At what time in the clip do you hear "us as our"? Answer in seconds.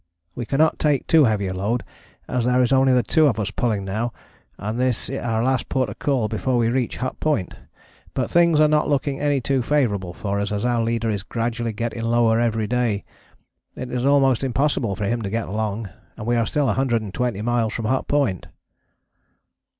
10.39-10.81